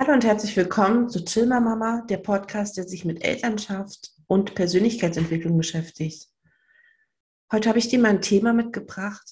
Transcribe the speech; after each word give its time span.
Hallo 0.00 0.12
und 0.12 0.24
herzlich 0.24 0.56
willkommen 0.56 1.08
zu 1.08 1.24
Chilmer 1.24 1.58
Mama, 1.58 2.02
der 2.02 2.18
Podcast, 2.18 2.76
der 2.76 2.86
sich 2.86 3.04
mit 3.04 3.24
Elternschaft 3.24 4.12
und 4.28 4.54
Persönlichkeitsentwicklung 4.54 5.56
beschäftigt. 5.56 6.28
Heute 7.50 7.68
habe 7.68 7.80
ich 7.80 7.88
dir 7.88 7.98
mal 7.98 8.10
ein 8.10 8.22
Thema 8.22 8.52
mitgebracht, 8.52 9.28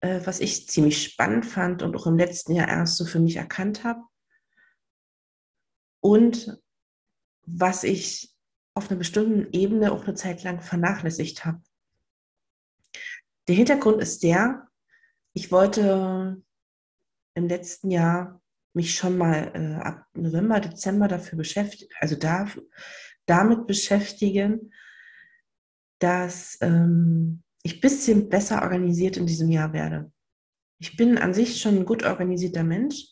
äh, 0.00 0.22
was 0.24 0.40
ich 0.40 0.68
ziemlich 0.68 1.04
spannend 1.04 1.46
fand 1.46 1.84
und 1.84 1.94
auch 1.94 2.08
im 2.08 2.18
letzten 2.18 2.56
Jahr 2.56 2.66
erst 2.66 2.96
so 2.96 3.04
für 3.04 3.20
mich 3.20 3.36
erkannt 3.36 3.84
habe. 3.84 4.02
Und 6.00 6.60
was 7.42 7.84
ich 7.84 8.34
auf 8.74 8.90
einer 8.90 8.98
bestimmten 8.98 9.52
Ebene 9.52 9.92
auch 9.92 10.02
eine 10.02 10.14
Zeit 10.14 10.42
lang 10.42 10.62
vernachlässigt 10.62 11.44
habe. 11.44 11.62
Der 13.46 13.54
Hintergrund 13.54 14.02
ist 14.02 14.24
der, 14.24 14.66
ich 15.32 15.52
wollte 15.52 16.42
im 17.34 17.46
letzten 17.46 17.92
Jahr 17.92 18.42
mich 18.76 18.94
schon 18.94 19.16
mal 19.16 19.50
äh, 19.54 19.82
ab 19.82 20.06
November, 20.14 20.60
Dezember 20.60 21.08
dafür 21.08 21.38
beschäftigen, 21.38 21.90
also 21.98 22.14
da, 22.14 22.46
damit 23.24 23.66
beschäftigen, 23.66 24.70
dass 25.98 26.58
ähm, 26.60 27.42
ich 27.62 27.78
ein 27.78 27.80
bisschen 27.80 28.28
besser 28.28 28.62
organisiert 28.62 29.16
in 29.16 29.26
diesem 29.26 29.50
Jahr 29.50 29.72
werde. 29.72 30.12
Ich 30.78 30.96
bin 30.96 31.16
an 31.16 31.32
sich 31.32 31.58
schon 31.58 31.76
ein 31.76 31.84
gut 31.86 32.04
organisierter 32.04 32.64
Mensch. 32.64 33.06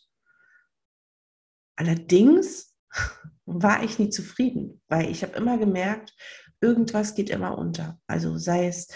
Allerdings 1.75 2.77
war 3.45 3.83
ich 3.83 3.97
nie 3.97 4.09
zufrieden, 4.09 4.81
weil 4.87 5.09
ich 5.09 5.23
habe 5.23 5.35
immer 5.35 5.57
gemerkt, 5.57 6.13
irgendwas 6.61 7.15
geht 7.15 7.31
immer 7.31 7.57
unter. 7.57 7.99
Also 8.05 8.37
sei 8.37 8.67
es 8.67 8.87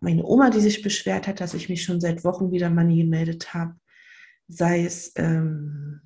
meine 0.00 0.24
Oma, 0.24 0.50
die 0.50 0.60
sich 0.60 0.82
beschwert 0.82 1.26
hat, 1.26 1.40
dass 1.40 1.54
ich 1.54 1.70
mich 1.70 1.82
schon 1.82 2.00
seit 2.00 2.24
Wochen 2.24 2.50
wieder 2.50 2.68
mal 2.68 2.84
nie 2.84 3.02
gemeldet 3.02 3.54
habe, 3.54 3.76
sei 4.52 4.84
es 4.84 5.12
ähm, 5.16 6.02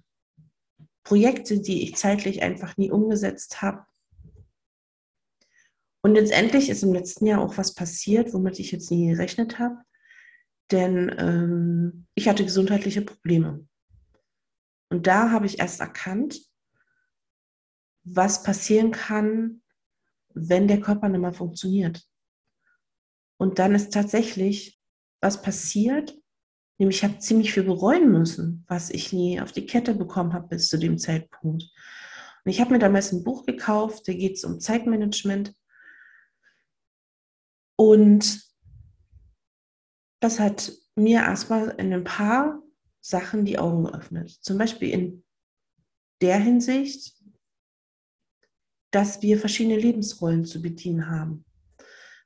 Projekte, 1.02 1.60
die 1.60 1.82
ich 1.82 1.96
zeitlich 1.96 2.42
einfach 2.42 2.76
nie 2.76 2.90
umgesetzt 2.90 3.60
habe. 3.62 3.84
Und 6.02 6.14
letztendlich 6.14 6.68
ist 6.68 6.84
im 6.84 6.92
letzten 6.92 7.26
Jahr 7.26 7.40
auch 7.40 7.58
was 7.58 7.74
passiert, 7.74 8.32
womit 8.32 8.60
ich 8.60 8.70
jetzt 8.70 8.90
nie 8.90 9.08
gerechnet 9.08 9.58
habe, 9.58 9.78
denn 10.70 11.14
ähm, 11.18 12.06
ich 12.14 12.28
hatte 12.28 12.44
gesundheitliche 12.44 13.02
Probleme. 13.02 13.66
Und 14.88 15.08
da 15.08 15.32
habe 15.32 15.46
ich 15.46 15.58
erst 15.58 15.80
erkannt, 15.80 16.40
was 18.04 18.44
passieren 18.44 18.92
kann, 18.92 19.62
wenn 20.34 20.68
der 20.68 20.80
Körper 20.80 21.08
nicht 21.08 21.20
mehr 21.20 21.32
funktioniert. 21.32 22.08
Und 23.38 23.58
dann 23.58 23.74
ist 23.74 23.92
tatsächlich 23.92 24.80
was 25.20 25.42
passiert, 25.42 26.16
Nämlich, 26.78 26.98
ich 26.98 27.04
habe 27.04 27.18
ziemlich 27.18 27.52
viel 27.52 27.62
bereuen 27.62 28.12
müssen, 28.12 28.64
was 28.68 28.90
ich 28.90 29.12
nie 29.12 29.40
auf 29.40 29.52
die 29.52 29.66
Kette 29.66 29.94
bekommen 29.94 30.34
habe 30.34 30.48
bis 30.48 30.68
zu 30.68 30.78
dem 30.78 30.98
Zeitpunkt. 30.98 31.62
Und 32.44 32.50
ich 32.50 32.60
habe 32.60 32.72
mir 32.72 32.78
damals 32.78 33.12
ein 33.12 33.24
Buch 33.24 33.46
gekauft, 33.46 34.06
da 34.06 34.12
geht 34.12 34.34
es 34.36 34.44
um 34.44 34.60
Zeitmanagement. 34.60 35.54
Und 37.76 38.42
das 40.20 40.38
hat 40.38 40.72
mir 40.94 41.20
erstmal 41.20 41.70
in 41.78 41.92
ein 41.92 42.04
paar 42.04 42.62
Sachen 43.00 43.44
die 43.44 43.58
Augen 43.58 43.84
geöffnet. 43.84 44.30
Zum 44.30 44.58
Beispiel 44.58 44.90
in 44.90 45.24
der 46.20 46.38
Hinsicht, 46.38 47.14
dass 48.90 49.22
wir 49.22 49.38
verschiedene 49.38 49.78
Lebensrollen 49.78 50.44
zu 50.44 50.62
bedienen 50.62 51.08
haben. 51.08 51.44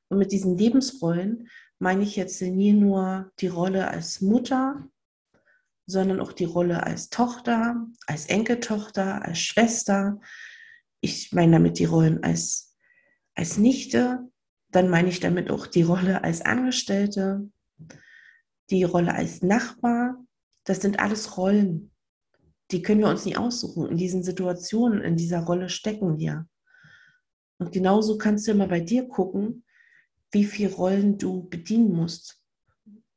Und 0.09 0.19
mit 0.19 0.33
diesen 0.33 0.57
Lebensrollen 0.57 1.49
meine 1.81 2.03
ich 2.03 2.15
jetzt 2.15 2.41
nie 2.43 2.75
nur 2.75 3.33
die 3.41 3.49
Rolle 3.49 3.89
als 3.89 4.21
Mutter, 4.21 4.87
sondern 5.87 6.21
auch 6.21 6.33
die 6.33 6.45
Rolle 6.45 6.83
als 6.85 7.09
Tochter, 7.09 7.87
als 8.07 8.27
Enkeltochter, 8.27 9.25
als 9.25 9.41
Schwester. 9.41 10.21
Ich 11.01 11.33
meine 11.33 11.53
damit 11.53 11.79
die 11.79 11.87
Rollen 11.87 12.23
als, 12.23 12.77
als 13.35 13.57
Nichte. 13.57 14.29
Dann 14.71 14.89
meine 14.89 15.09
ich 15.09 15.21
damit 15.21 15.51
auch 15.51 15.67
die 15.67 15.83
Rolle 15.83 16.23
als 16.23 16.43
Angestellte, 16.43 17.51
die 18.69 18.85
Rolle 18.85 19.15
als 19.15 19.43
Nachbar. 19.43 20.23
Das 20.65 20.81
sind 20.81 21.01
alles 21.01 21.39
Rollen. 21.39 21.91
Die 22.71 22.83
können 22.83 23.01
wir 23.01 23.09
uns 23.09 23.25
nie 23.25 23.37
aussuchen. 23.37 23.89
In 23.89 23.97
diesen 23.97 24.23
Situationen, 24.23 25.01
in 25.01 25.17
dieser 25.17 25.41
Rolle 25.41 25.71
stecken 25.71 26.19
wir. 26.19 26.47
Und 27.59 27.73
genauso 27.73 28.19
kannst 28.19 28.47
du 28.47 28.53
immer 28.53 28.69
bei 28.69 28.81
dir 28.81 29.09
gucken, 29.09 29.65
wie 30.33 30.45
viele 30.45 30.73
Rollen 30.73 31.19
du 31.19 31.49
bedienen 31.49 31.93
musst. 31.93 32.41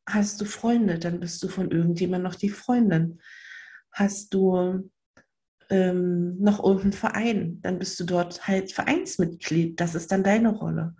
Hast 0.06 0.41
du 0.41 0.46
Freunde, 0.46 1.00
dann 1.00 1.19
bist 1.19 1.41
du 1.44 1.47
von 1.47 1.72
irgendjemand 1.72 2.24
noch 2.24 2.35
die 2.35 2.50
Freundin. 2.50 3.22
Hast 3.91 4.34
du 4.34 4.90
ähm, 5.69 6.38
noch 6.40 6.63
irgendeinen 6.63 6.94
Verein, 6.94 7.62
dann 7.62 7.79
bist 7.79 8.00
du 8.00 8.03
dort 8.03 8.47
halt 8.47 8.72
Vereinsmitglied. 8.72 9.79
Das 9.79 9.96
ist 9.96 10.12
dann 10.12 10.24
deine 10.24 10.50
Rolle. 10.50 10.96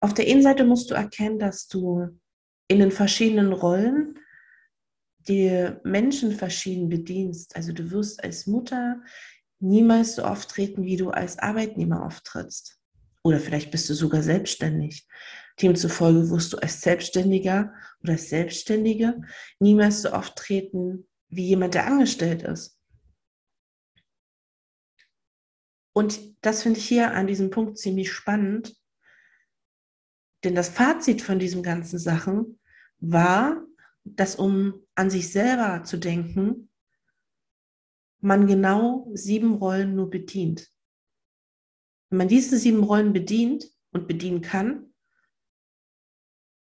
Auf 0.00 0.14
der 0.14 0.26
einen 0.26 0.42
Seite 0.42 0.64
musst 0.64 0.90
du 0.90 0.94
erkennen, 0.94 1.38
dass 1.38 1.68
du 1.68 2.08
in 2.68 2.80
den 2.80 2.90
verschiedenen 2.90 3.52
Rollen 3.52 4.18
die 5.28 5.70
Menschen 5.84 6.32
verschieden 6.32 6.88
bedienst. 6.88 7.54
Also 7.54 7.72
du 7.72 7.90
wirst 7.90 8.24
als 8.24 8.46
Mutter 8.46 9.00
niemals 9.60 10.16
so 10.16 10.22
auftreten, 10.22 10.84
wie 10.84 10.96
du 10.96 11.10
als 11.10 11.38
Arbeitnehmer 11.38 12.04
auftrittst. 12.04 12.81
Oder 13.24 13.38
vielleicht 13.38 13.70
bist 13.70 13.88
du 13.88 13.94
sogar 13.94 14.22
selbstständig. 14.22 15.06
Demzufolge 15.60 16.30
wirst 16.30 16.52
du 16.52 16.58
als 16.58 16.80
Selbstständiger 16.80 17.72
oder 18.02 18.12
als 18.14 18.28
Selbstständige 18.28 19.20
niemals 19.60 20.02
so 20.02 20.10
auftreten 20.10 21.08
wie 21.28 21.46
jemand, 21.46 21.74
der 21.74 21.86
angestellt 21.86 22.42
ist. 22.42 22.78
Und 25.94 26.36
das 26.40 26.62
finde 26.62 26.78
ich 26.78 26.88
hier 26.88 27.12
an 27.12 27.26
diesem 27.26 27.50
Punkt 27.50 27.78
ziemlich 27.78 28.10
spannend, 28.10 28.74
denn 30.42 30.54
das 30.54 30.70
Fazit 30.70 31.22
von 31.22 31.38
diesen 31.38 31.62
ganzen 31.62 31.98
Sachen 31.98 32.58
war, 32.98 33.62
dass 34.04 34.36
um 34.36 34.86
an 34.94 35.10
sich 35.10 35.30
selber 35.30 35.84
zu 35.84 35.98
denken, 35.98 36.70
man 38.20 38.46
genau 38.46 39.10
sieben 39.14 39.54
Rollen 39.54 39.94
nur 39.94 40.10
bedient. 40.10 40.71
Wenn 42.12 42.18
man 42.18 42.28
diese 42.28 42.58
sieben 42.58 42.84
Rollen 42.84 43.14
bedient 43.14 43.70
und 43.92 44.06
bedienen 44.06 44.42
kann, 44.42 44.92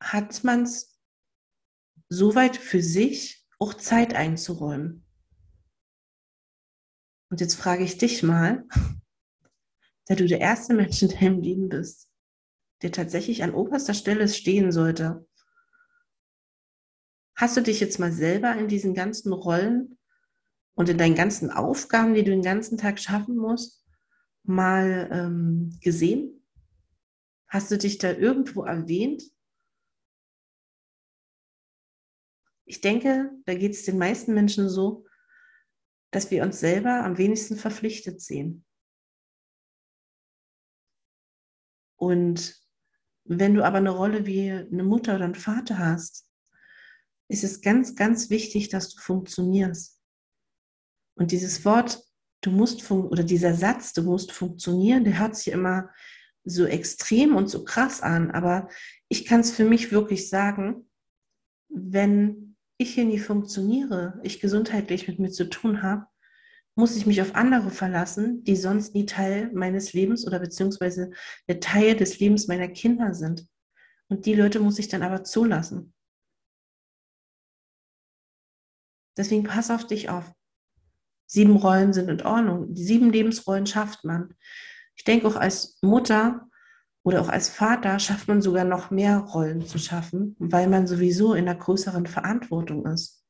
hat 0.00 0.42
man 0.42 0.62
es 0.62 0.98
soweit 2.08 2.56
für 2.56 2.82
sich 2.82 3.46
auch 3.58 3.74
Zeit 3.74 4.14
einzuräumen. 4.14 5.04
Und 7.28 7.42
jetzt 7.42 7.56
frage 7.56 7.84
ich 7.84 7.98
dich 7.98 8.22
mal, 8.22 8.66
da 10.06 10.14
du 10.14 10.26
der 10.26 10.40
erste 10.40 10.72
Mensch 10.72 11.02
in 11.02 11.10
deinem 11.10 11.42
Leben 11.42 11.68
bist, 11.68 12.10
der 12.80 12.92
tatsächlich 12.92 13.42
an 13.42 13.52
oberster 13.52 13.92
Stelle 13.92 14.28
stehen 14.28 14.72
sollte, 14.72 15.28
hast 17.36 17.54
du 17.58 17.60
dich 17.60 17.80
jetzt 17.80 17.98
mal 17.98 18.12
selber 18.12 18.56
in 18.56 18.66
diesen 18.66 18.94
ganzen 18.94 19.30
Rollen 19.30 19.98
und 20.72 20.88
in 20.88 20.96
deinen 20.96 21.14
ganzen 21.14 21.50
Aufgaben, 21.50 22.14
die 22.14 22.24
du 22.24 22.30
den 22.30 22.40
ganzen 22.40 22.78
Tag 22.78 22.98
schaffen 22.98 23.36
musst, 23.36 23.83
mal 24.44 25.08
ähm, 25.12 25.78
gesehen? 25.80 26.42
Hast 27.48 27.70
du 27.70 27.78
dich 27.78 27.98
da 27.98 28.12
irgendwo 28.12 28.64
erwähnt? 28.64 29.22
Ich 32.66 32.80
denke, 32.80 33.30
da 33.44 33.54
geht 33.54 33.72
es 33.72 33.84
den 33.84 33.98
meisten 33.98 34.34
Menschen 34.34 34.68
so, 34.68 35.06
dass 36.10 36.30
wir 36.30 36.42
uns 36.42 36.60
selber 36.60 37.04
am 37.04 37.18
wenigsten 37.18 37.56
verpflichtet 37.56 38.20
sehen. 38.20 38.64
Und 41.96 42.60
wenn 43.24 43.54
du 43.54 43.64
aber 43.64 43.78
eine 43.78 43.90
Rolle 43.90 44.26
wie 44.26 44.50
eine 44.50 44.84
Mutter 44.84 45.16
oder 45.16 45.24
ein 45.24 45.34
Vater 45.34 45.78
hast, 45.78 46.30
ist 47.28 47.44
es 47.44 47.62
ganz, 47.62 47.96
ganz 47.96 48.30
wichtig, 48.30 48.68
dass 48.68 48.94
du 48.94 49.00
funktionierst. 49.00 50.00
Und 51.16 51.32
dieses 51.32 51.64
Wort 51.64 52.02
du 52.44 52.50
musst 52.50 52.90
oder 52.90 53.24
dieser 53.24 53.54
Satz, 53.54 53.92
du 53.92 54.02
musst 54.02 54.32
funktionieren, 54.32 55.04
der 55.04 55.18
hört 55.18 55.36
sich 55.36 55.52
immer 55.52 55.90
so 56.44 56.66
extrem 56.66 57.36
und 57.36 57.48
so 57.48 57.64
krass 57.64 58.02
an, 58.02 58.30
aber 58.30 58.68
ich 59.08 59.24
kann 59.24 59.40
es 59.40 59.50
für 59.50 59.64
mich 59.64 59.92
wirklich 59.92 60.28
sagen, 60.28 60.88
wenn 61.68 62.56
ich 62.76 62.94
hier 62.94 63.04
nie 63.04 63.18
funktioniere, 63.18 64.20
ich 64.22 64.40
gesundheitlich 64.40 65.08
mit 65.08 65.18
mir 65.18 65.30
zu 65.30 65.48
tun 65.48 65.82
habe, 65.82 66.06
muss 66.76 66.96
ich 66.96 67.06
mich 67.06 67.22
auf 67.22 67.34
andere 67.34 67.70
verlassen, 67.70 68.42
die 68.44 68.56
sonst 68.56 68.94
nie 68.94 69.06
Teil 69.06 69.50
meines 69.52 69.92
Lebens 69.92 70.26
oder 70.26 70.40
beziehungsweise 70.40 71.12
der 71.48 71.60
Teil 71.60 71.96
des 71.96 72.18
Lebens 72.18 72.48
meiner 72.48 72.68
Kinder 72.68 73.14
sind. 73.14 73.46
Und 74.08 74.26
die 74.26 74.34
Leute 74.34 74.60
muss 74.60 74.78
ich 74.78 74.88
dann 74.88 75.02
aber 75.02 75.24
zulassen. 75.24 75.94
Deswegen 79.16 79.44
pass 79.44 79.70
auf 79.70 79.86
dich 79.86 80.10
auf. 80.10 80.34
Sieben 81.26 81.56
Rollen 81.56 81.92
sind 81.92 82.08
in 82.08 82.22
Ordnung. 82.22 82.74
Die 82.74 82.84
sieben 82.84 83.10
Lebensrollen 83.10 83.66
schafft 83.66 84.04
man. 84.04 84.34
Ich 84.96 85.04
denke 85.04 85.26
auch 85.26 85.36
als 85.36 85.78
Mutter 85.82 86.48
oder 87.02 87.20
auch 87.20 87.28
als 87.28 87.48
Vater 87.48 87.98
schafft 87.98 88.28
man 88.28 88.40
sogar 88.40 88.64
noch 88.64 88.90
mehr 88.90 89.18
Rollen 89.18 89.66
zu 89.66 89.78
schaffen, 89.78 90.36
weil 90.38 90.68
man 90.68 90.86
sowieso 90.86 91.34
in 91.34 91.48
einer 91.48 91.58
größeren 91.58 92.06
Verantwortung 92.06 92.86
ist. 92.86 93.24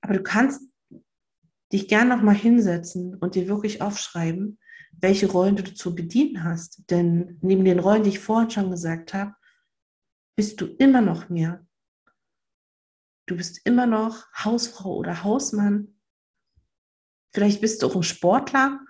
Aber 0.00 0.14
du 0.14 0.22
kannst 0.22 0.62
dich 1.72 1.88
gern 1.88 2.08
noch 2.08 2.20
mal 2.20 2.34
hinsetzen 2.34 3.14
und 3.16 3.34
dir 3.34 3.48
wirklich 3.48 3.80
aufschreiben, 3.80 4.58
welche 4.92 5.30
Rollen 5.30 5.56
du 5.56 5.62
zu 5.74 5.94
bedienen 5.94 6.44
hast. 6.44 6.90
Denn 6.90 7.38
neben 7.40 7.64
den 7.64 7.78
Rollen, 7.78 8.02
die 8.02 8.10
ich 8.10 8.18
vorhin 8.18 8.50
schon 8.50 8.70
gesagt 8.70 9.14
habe, 9.14 9.34
bist 10.36 10.60
du 10.60 10.66
immer 10.66 11.00
noch 11.00 11.28
mehr. 11.28 11.63
Du 13.26 13.36
bist 13.36 13.60
immer 13.64 13.86
noch 13.86 14.26
Hausfrau 14.34 14.96
oder 14.96 15.24
Hausmann. 15.24 15.98
Vielleicht 17.32 17.60
bist 17.60 17.82
du 17.82 17.86
auch 17.86 17.96
ein 17.96 18.02
Sportler. 18.02 18.80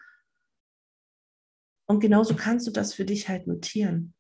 Und 1.87 2.01
genauso 2.01 2.35
kannst 2.35 2.67
du 2.67 2.71
das 2.71 2.95
für 2.95 3.05
dich 3.05 3.29
halt 3.29 3.47
notieren. 3.47 4.15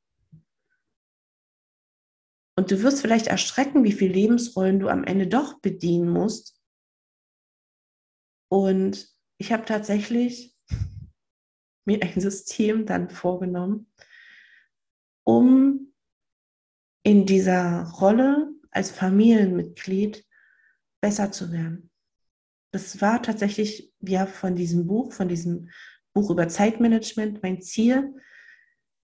Und 2.56 2.70
du 2.70 2.82
wirst 2.82 3.00
vielleicht 3.00 3.26
erschrecken, 3.26 3.82
wie 3.82 3.92
viele 3.92 4.14
Lebensrollen 4.14 4.78
du 4.78 4.88
am 4.88 5.02
Ende 5.02 5.26
doch 5.26 5.60
bedienen 5.60 6.08
musst. 6.08 6.62
Und 8.48 9.08
ich 9.38 9.52
habe 9.52 9.64
tatsächlich 9.64 10.56
mir 11.84 12.00
ein 12.02 12.20
System 12.20 12.86
dann 12.86 13.10
vorgenommen, 13.10 13.92
um 15.26 15.92
in 17.02 17.26
dieser 17.26 17.90
Rolle 17.90 18.54
als 18.74 18.90
Familienmitglied 18.90 20.26
besser 21.00 21.32
zu 21.32 21.52
werden. 21.52 21.90
Das 22.72 23.00
war 23.00 23.22
tatsächlich 23.22 23.92
ja 24.00 24.26
von 24.26 24.56
diesem 24.56 24.86
Buch, 24.86 25.12
von 25.12 25.28
diesem 25.28 25.70
Buch 26.12 26.30
über 26.30 26.48
Zeitmanagement 26.48 27.42
mein 27.42 27.62
Ziel, 27.62 28.14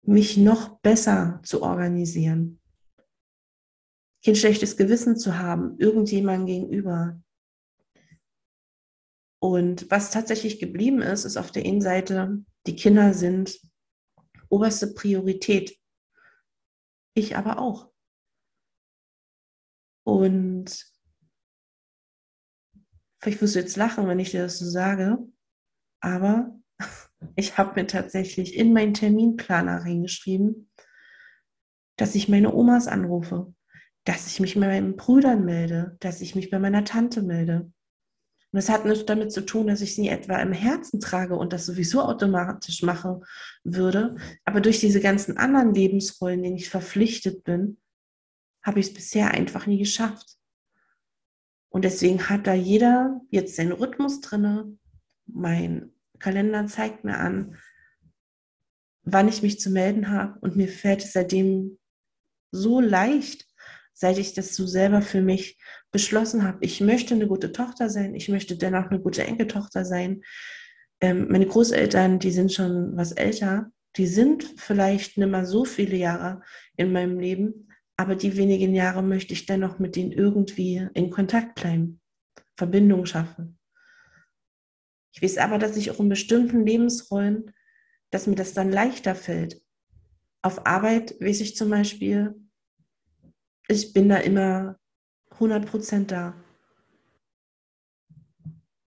mich 0.04 0.38
noch 0.38 0.80
besser 0.82 1.40
zu 1.44 1.64
organisieren. 1.64 2.62
Kein 4.24 4.36
schlechtes 4.36 4.78
Gewissen 4.78 5.18
zu 5.18 5.38
haben, 5.38 5.78
irgendjemandem 5.80 6.46
gegenüber. 6.46 7.22
Und 9.40 9.90
was 9.90 10.12
tatsächlich 10.12 10.60
geblieben 10.60 11.02
ist, 11.02 11.26
ist 11.26 11.38
auf 11.38 11.52
der 11.52 11.66
einen 11.66 11.82
Seite, 11.82 12.44
die 12.68 12.76
Kinder 12.76 13.14
sind 13.14 13.60
oberste 14.50 14.94
Priorität. 14.94 15.78
Ich 17.16 17.36
aber 17.36 17.60
auch. 17.60 17.95
Und 20.06 20.86
vielleicht 23.20 23.42
wirst 23.42 23.56
du 23.56 23.60
jetzt 23.60 23.76
lachen, 23.76 24.08
wenn 24.08 24.20
ich 24.20 24.32
dir 24.32 24.44
das 24.44 24.60
so 24.60 24.66
sage, 24.66 25.18
aber 26.00 26.56
ich 27.36 27.58
habe 27.58 27.82
mir 27.82 27.88
tatsächlich 27.88 28.56
in 28.56 28.72
meinen 28.72 28.94
Terminplaner 28.94 29.82
reingeschrieben, 29.82 30.70
dass 31.98 32.14
ich 32.14 32.30
meine 32.30 32.54
Omas 32.54 32.88
anrufe, 32.88 33.54
dass 34.04 34.28
ich 34.28 34.40
mich 34.40 34.54
bei 34.54 34.68
meinen 34.68 34.96
Brüdern 34.96 35.44
melde, 35.44 35.98
dass 36.02 36.22
ich 36.22 36.36
mich 36.36 36.52
bei 36.52 36.60
meiner 36.60 36.84
Tante 36.84 37.24
melde. 37.24 37.62
Und 37.62 38.58
das 38.58 38.70
hat 38.70 38.86
nichts 38.86 39.06
damit 39.06 39.32
zu 39.32 39.42
tun, 39.42 39.68
dass 39.68 39.82
ich 39.82 39.96
sie 39.96 40.08
etwa 40.08 40.38
im 40.38 40.54
Herzen 40.54 41.00
trage 41.00 41.36
und 41.36 41.52
das 41.52 41.66
sowieso 41.66 42.04
automatisch 42.04 42.84
machen 42.84 43.24
würde. 43.64 44.18
Aber 44.44 44.62
durch 44.62 44.80
diese 44.80 45.02
ganzen 45.02 45.38
anderen 45.38 45.74
Lebensrollen, 45.74 46.44
denen 46.44 46.58
ich 46.58 46.70
verpflichtet 46.70 47.44
bin, 47.44 47.78
habe 48.66 48.80
ich 48.80 48.88
es 48.88 48.94
bisher 48.94 49.32
einfach 49.32 49.68
nie 49.68 49.78
geschafft. 49.78 50.38
Und 51.70 51.86
deswegen 51.86 52.30
hat 52.30 52.48
da 52.48 52.54
jeder 52.54 53.22
jetzt 53.30 53.56
seinen 53.56 53.74
Rhythmus 53.74 54.22
drinne. 54.22 54.78
Mein 55.28 55.92
Kalender 56.20 56.66
zeigt 56.68 57.04
mir 57.04 57.18
an, 57.18 57.58
wann 59.04 59.28
ich 59.28 59.44
mich 59.44 59.60
zu 59.60 59.70
melden 59.70 60.10
habe. 60.10 60.40
Und 60.40 60.56
mir 60.56 60.68
fällt 60.68 61.04
es 61.04 61.14
seitdem 61.14 61.78
so 62.52 62.80
leicht, 62.80 63.46
seit 63.94 64.18
ich 64.18 64.34
das 64.34 64.56
so 64.56 64.66
selber 64.66 65.02
für 65.02 65.22
mich 65.22 65.60
beschlossen 65.92 66.44
habe. 66.44 66.58
Ich 66.62 66.82
möchte 66.82 67.14
eine 67.14 67.28
gute 67.28 67.52
Tochter 67.52 67.90
sein. 67.90 68.16
Ich 68.16 68.30
möchte 68.30 68.58
dennoch 68.58 68.90
eine 68.90 69.00
gute 69.00 69.24
Enkeltochter 69.24 69.86
sein. 69.86 70.24
Ähm, 71.02 71.28
meine 71.30 71.46
Großeltern, 71.46 72.20
die 72.20 72.32
sind 72.32 72.52
schon 72.52 72.98
was 72.98 73.12
älter. 73.12 73.72
Die 73.98 74.08
sind 74.08 74.44
vielleicht 74.58 75.18
nicht 75.18 75.30
mehr 75.30 75.46
so 75.46 75.66
viele 75.66 75.98
Jahre 75.98 76.42
in 76.78 76.92
meinem 76.92 77.20
Leben, 77.20 77.70
aber 77.98 78.16
die 78.16 78.36
wenigen 78.36 78.76
Jahre 78.76 79.02
möchte 79.02 79.34
ich 79.34 79.46
dennoch 79.46 79.80
mit 79.80 79.96
denen 79.96 80.12
irgendwie 80.12 80.88
in 80.94 81.10
Kontakt 81.10 81.56
bleiben, 81.56 82.02
Verbindung 82.56 83.06
schaffen. 83.06 83.58
Ich 85.14 85.22
weiß 85.22 85.38
aber, 85.38 85.58
dass 85.58 85.78
ich 85.78 85.92
auch 85.92 86.00
in 86.00 86.10
bestimmten 86.10 86.66
Lebensrollen, 86.66 87.54
dass 88.12 88.28
mir 88.28 88.36
das 88.36 88.54
dann 88.54 88.72
leichter 88.72 89.16
fällt. 89.16 89.62
Auf 90.42 90.66
Arbeit 90.66 91.20
weiß 91.22 91.40
ich 91.40 91.56
zum 91.56 91.70
Beispiel, 91.70 92.36
ich 93.68 93.94
bin 93.94 94.10
da 94.10 94.18
immer 94.18 94.78
100% 95.32 96.08
da. 96.08 96.36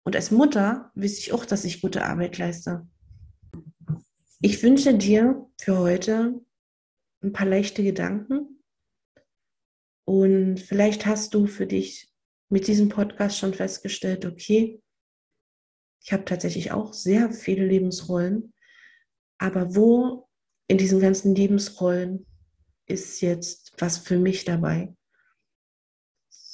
Und 0.04 0.16
als 0.16 0.30
Mutter 0.30 0.92
weiß 0.94 1.18
ich 1.18 1.32
auch, 1.32 1.44
dass 1.44 1.64
ich 1.64 1.80
gute 1.80 2.04
Arbeit 2.04 2.38
leiste. 2.38 2.86
Ich 4.40 4.62
wünsche 4.62 4.96
dir 4.96 5.50
für 5.58 5.78
heute 5.78 6.40
ein 7.22 7.32
paar 7.32 7.46
leichte 7.46 7.82
Gedanken 7.82 8.57
und 10.08 10.58
vielleicht 10.58 11.04
hast 11.04 11.34
du 11.34 11.44
für 11.44 11.66
dich 11.66 12.10
mit 12.48 12.66
diesem 12.66 12.88
Podcast 12.88 13.36
schon 13.36 13.52
festgestellt, 13.52 14.24
okay, 14.24 14.80
ich 16.02 16.14
habe 16.14 16.24
tatsächlich 16.24 16.72
auch 16.72 16.94
sehr 16.94 17.30
viele 17.30 17.66
Lebensrollen, 17.66 18.54
aber 19.36 19.76
wo 19.76 20.26
in 20.66 20.78
diesen 20.78 21.00
ganzen 21.00 21.34
Lebensrollen 21.34 22.26
ist 22.86 23.20
jetzt 23.20 23.74
was 23.76 23.98
für 23.98 24.18
mich 24.18 24.46
dabei? 24.46 24.96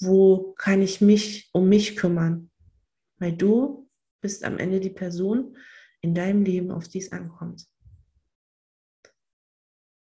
Wo 0.00 0.54
kann 0.54 0.82
ich 0.82 1.00
mich 1.00 1.48
um 1.52 1.68
mich 1.68 1.96
kümmern? 1.96 2.50
Weil 3.18 3.36
du 3.36 3.88
bist 4.20 4.42
am 4.42 4.58
Ende 4.58 4.80
die 4.80 4.90
Person 4.90 5.56
in 6.00 6.12
deinem 6.12 6.42
Leben, 6.42 6.72
auf 6.72 6.88
die 6.88 6.98
es 6.98 7.12
ankommt. 7.12 7.68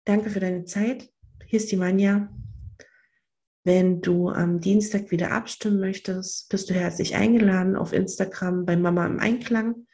Danke 0.07 0.31
für 0.31 0.41
deine 0.41 0.65
Zeit. 0.65 1.13
Hier 1.45 1.59
ist 1.59 1.71
die 1.71 1.77
Manja. 1.77 2.35
Wenn 3.65 4.01
du 4.01 4.29
am 4.29 4.61
Dienstag 4.61 5.13
wieder 5.13 5.31
abstimmen 5.31 5.79
möchtest, 5.79 6.49
bist 6.49 6.69
du 6.69 6.75
herzlich 6.75 7.15
eingeladen 7.15 7.77
auf 7.77 7.93
Instagram 7.93 8.67
bei 8.67 8.77
Mama 8.77 9.07
im 9.07 9.21
Einklang 9.21 9.87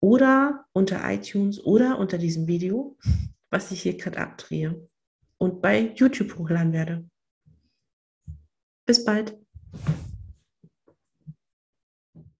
oder 0.00 0.66
unter 0.72 1.00
iTunes 1.10 1.64
oder 1.64 1.98
unter 1.98 2.18
diesem 2.18 2.46
Video, 2.46 2.98
was 3.48 3.70
ich 3.70 3.82
hier 3.82 3.96
gerade 3.96 4.18
abdrehe 4.18 4.86
und 5.38 5.62
bei 5.62 5.94
YouTube 5.94 6.36
hochladen 6.36 6.74
werde. 6.74 7.08
Bis 8.84 9.02
bald. 9.04 9.38